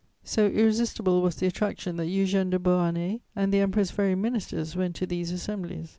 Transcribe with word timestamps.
So 0.23 0.47
irresistible 0.47 1.21
was 1.21 1.35
the 1.35 1.45
attraction 1.45 1.97
that 1.97 2.07
Eugène 2.07 2.49
de 2.49 2.57
Beauharnais 2.57 3.21
and 3.35 3.53
the 3.53 3.59
Emperor's 3.59 3.91
very 3.91 4.15
ministers 4.15 4.75
went 4.75 4.95
to 4.95 5.05
these 5.05 5.29
assemblies. 5.31 5.89